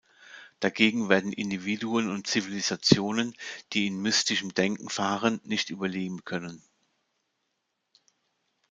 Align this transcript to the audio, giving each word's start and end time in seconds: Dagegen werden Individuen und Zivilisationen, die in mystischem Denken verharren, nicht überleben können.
Dagegen 0.61 1.09
werden 1.09 1.31
Individuen 1.31 2.09
und 2.09 2.25
Zivilisationen, 2.25 3.35
die 3.71 3.85
in 3.85 4.01
mystischem 4.01 4.51
Denken 4.51 4.89
verharren, 4.89 5.39
nicht 5.43 5.69
überleben 5.69 6.25
können. 6.25 6.63